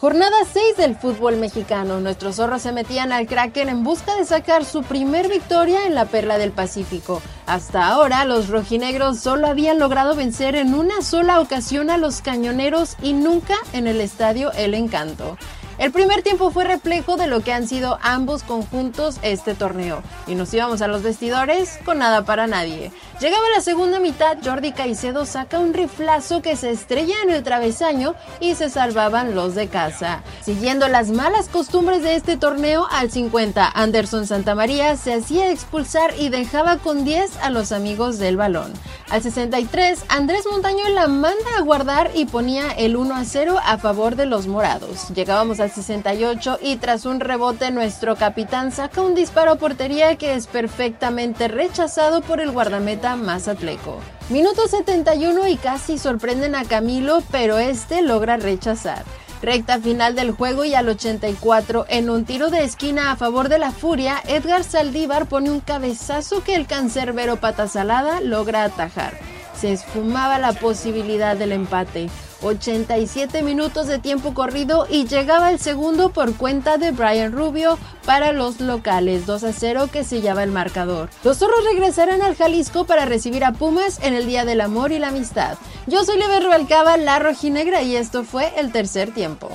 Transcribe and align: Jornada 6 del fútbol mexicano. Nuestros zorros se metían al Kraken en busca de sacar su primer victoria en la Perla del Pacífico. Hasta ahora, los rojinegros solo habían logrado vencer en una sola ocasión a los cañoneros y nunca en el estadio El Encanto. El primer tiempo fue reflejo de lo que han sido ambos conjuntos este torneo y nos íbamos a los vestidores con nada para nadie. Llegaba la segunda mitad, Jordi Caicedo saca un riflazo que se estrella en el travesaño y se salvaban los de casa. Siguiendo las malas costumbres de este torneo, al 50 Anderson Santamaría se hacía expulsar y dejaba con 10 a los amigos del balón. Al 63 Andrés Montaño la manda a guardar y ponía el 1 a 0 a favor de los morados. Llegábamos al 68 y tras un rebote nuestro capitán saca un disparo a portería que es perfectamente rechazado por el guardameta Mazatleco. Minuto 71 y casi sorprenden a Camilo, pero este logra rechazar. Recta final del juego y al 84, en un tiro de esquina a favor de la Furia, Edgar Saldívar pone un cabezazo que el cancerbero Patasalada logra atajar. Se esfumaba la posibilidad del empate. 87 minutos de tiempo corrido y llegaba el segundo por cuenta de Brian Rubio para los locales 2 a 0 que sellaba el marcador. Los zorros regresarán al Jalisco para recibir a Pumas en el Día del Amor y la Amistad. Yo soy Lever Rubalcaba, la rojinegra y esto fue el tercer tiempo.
Jornada 0.00 0.34
6 0.50 0.78
del 0.78 0.96
fútbol 0.96 1.36
mexicano. 1.36 2.00
Nuestros 2.00 2.36
zorros 2.36 2.62
se 2.62 2.72
metían 2.72 3.12
al 3.12 3.26
Kraken 3.26 3.68
en 3.68 3.84
busca 3.84 4.16
de 4.16 4.24
sacar 4.24 4.64
su 4.64 4.82
primer 4.82 5.28
victoria 5.28 5.84
en 5.84 5.94
la 5.94 6.06
Perla 6.06 6.38
del 6.38 6.52
Pacífico. 6.52 7.20
Hasta 7.44 7.86
ahora, 7.86 8.24
los 8.24 8.48
rojinegros 8.48 9.20
solo 9.20 9.46
habían 9.46 9.78
logrado 9.78 10.16
vencer 10.16 10.56
en 10.56 10.72
una 10.72 11.02
sola 11.02 11.38
ocasión 11.38 11.90
a 11.90 11.98
los 11.98 12.22
cañoneros 12.22 12.96
y 13.02 13.12
nunca 13.12 13.56
en 13.74 13.86
el 13.86 14.00
estadio 14.00 14.52
El 14.52 14.72
Encanto. 14.72 15.36
El 15.80 15.92
primer 15.92 16.20
tiempo 16.20 16.50
fue 16.50 16.64
reflejo 16.64 17.16
de 17.16 17.26
lo 17.26 17.40
que 17.40 17.54
han 17.54 17.66
sido 17.66 17.98
ambos 18.02 18.42
conjuntos 18.42 19.16
este 19.22 19.54
torneo 19.54 20.02
y 20.26 20.34
nos 20.34 20.52
íbamos 20.52 20.82
a 20.82 20.88
los 20.88 21.02
vestidores 21.02 21.78
con 21.86 22.00
nada 22.00 22.26
para 22.26 22.46
nadie. 22.46 22.92
Llegaba 23.18 23.48
la 23.56 23.62
segunda 23.62 23.98
mitad, 23.98 24.36
Jordi 24.44 24.72
Caicedo 24.72 25.24
saca 25.24 25.58
un 25.58 25.72
riflazo 25.72 26.42
que 26.42 26.54
se 26.56 26.70
estrella 26.70 27.14
en 27.24 27.30
el 27.30 27.42
travesaño 27.42 28.14
y 28.40 28.56
se 28.56 28.68
salvaban 28.68 29.34
los 29.34 29.54
de 29.54 29.68
casa. 29.68 30.22
Siguiendo 30.42 30.86
las 30.86 31.08
malas 31.08 31.48
costumbres 31.48 32.02
de 32.02 32.14
este 32.14 32.36
torneo, 32.36 32.86
al 32.90 33.10
50 33.10 33.66
Anderson 33.66 34.26
Santamaría 34.26 34.98
se 34.98 35.14
hacía 35.14 35.50
expulsar 35.50 36.12
y 36.18 36.28
dejaba 36.28 36.76
con 36.76 37.06
10 37.06 37.38
a 37.38 37.48
los 37.48 37.72
amigos 37.72 38.18
del 38.18 38.36
balón. 38.36 38.70
Al 39.10 39.22
63 39.22 40.04
Andrés 40.08 40.44
Montaño 40.48 40.88
la 40.90 41.08
manda 41.08 41.58
a 41.58 41.62
guardar 41.62 42.12
y 42.14 42.26
ponía 42.26 42.70
el 42.70 42.94
1 42.94 43.12
a 43.16 43.24
0 43.24 43.56
a 43.60 43.76
favor 43.76 44.14
de 44.14 44.26
los 44.26 44.46
morados. 44.46 45.08
Llegábamos 45.08 45.58
al 45.58 45.72
68 45.72 46.60
y 46.62 46.76
tras 46.76 47.06
un 47.06 47.18
rebote 47.18 47.72
nuestro 47.72 48.14
capitán 48.14 48.70
saca 48.70 49.02
un 49.02 49.16
disparo 49.16 49.50
a 49.50 49.56
portería 49.56 50.14
que 50.14 50.34
es 50.34 50.46
perfectamente 50.46 51.48
rechazado 51.48 52.20
por 52.20 52.40
el 52.40 52.52
guardameta 52.52 53.16
Mazatleco. 53.16 53.98
Minuto 54.28 54.68
71 54.68 55.48
y 55.48 55.56
casi 55.56 55.98
sorprenden 55.98 56.54
a 56.54 56.64
Camilo, 56.64 57.20
pero 57.32 57.58
este 57.58 58.02
logra 58.02 58.36
rechazar. 58.36 59.04
Recta 59.42 59.78
final 59.78 60.14
del 60.14 60.32
juego 60.32 60.66
y 60.66 60.74
al 60.74 60.88
84, 60.88 61.86
en 61.88 62.10
un 62.10 62.26
tiro 62.26 62.50
de 62.50 62.62
esquina 62.62 63.10
a 63.10 63.16
favor 63.16 63.48
de 63.48 63.58
la 63.58 63.70
Furia, 63.70 64.22
Edgar 64.26 64.64
Saldívar 64.64 65.26
pone 65.26 65.50
un 65.50 65.60
cabezazo 65.60 66.44
que 66.44 66.54
el 66.54 66.66
cancerbero 66.66 67.36
Patasalada 67.36 68.20
logra 68.20 68.64
atajar. 68.64 69.18
Se 69.58 69.72
esfumaba 69.72 70.38
la 70.38 70.52
posibilidad 70.52 71.36
del 71.36 71.52
empate. 71.52 72.10
87 72.42 73.42
minutos 73.42 73.86
de 73.86 73.98
tiempo 73.98 74.34
corrido 74.34 74.86
y 74.88 75.06
llegaba 75.06 75.50
el 75.50 75.58
segundo 75.58 76.10
por 76.10 76.34
cuenta 76.36 76.78
de 76.78 76.90
Brian 76.90 77.32
Rubio 77.32 77.78
para 78.04 78.32
los 78.32 78.60
locales 78.60 79.26
2 79.26 79.44
a 79.44 79.52
0 79.52 79.88
que 79.92 80.04
sellaba 80.04 80.42
el 80.42 80.50
marcador. 80.50 81.10
Los 81.24 81.38
zorros 81.38 81.64
regresarán 81.64 82.22
al 82.22 82.36
Jalisco 82.36 82.84
para 82.84 83.04
recibir 83.04 83.44
a 83.44 83.52
Pumas 83.52 84.00
en 84.02 84.14
el 84.14 84.26
Día 84.26 84.44
del 84.44 84.60
Amor 84.60 84.92
y 84.92 84.98
la 84.98 85.08
Amistad. 85.08 85.58
Yo 85.86 86.04
soy 86.04 86.18
Lever 86.18 86.44
Rubalcaba, 86.44 86.96
la 86.96 87.18
rojinegra 87.18 87.82
y 87.82 87.96
esto 87.96 88.24
fue 88.24 88.52
el 88.56 88.72
tercer 88.72 89.12
tiempo. 89.12 89.50